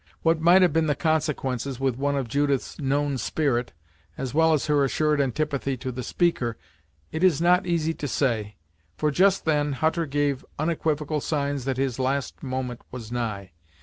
What 0.23 0.41
might 0.41 0.63
have 0.63 0.73
been 0.73 0.87
the 0.87 0.95
consequences 0.95 1.79
with 1.79 1.95
one 1.95 2.15
of 2.15 2.27
Judith's 2.27 2.79
known 2.79 3.19
spirit, 3.19 3.71
as 4.17 4.33
well 4.33 4.51
as 4.53 4.65
her 4.65 4.83
assured 4.83 5.21
antipathy 5.21 5.77
to 5.77 5.91
the 5.91 6.01
speaker, 6.01 6.57
it 7.11 7.23
is 7.23 7.39
not 7.39 7.67
easy 7.67 7.93
to 7.93 8.07
say, 8.07 8.55
for, 8.97 9.11
just 9.11 9.45
then, 9.45 9.73
Hutter 9.73 10.07
gave 10.07 10.43
unequivocal 10.57 11.21
signs 11.21 11.65
that 11.65 11.77
his 11.77 11.99
last 11.99 12.41
moment 12.41 12.81
was 12.91 13.11
nigh. 13.11 13.51